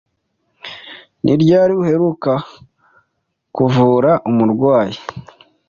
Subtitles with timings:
[1.23, 2.33] Ni ryari uheruka
[3.55, 4.97] kuvura umurwayi?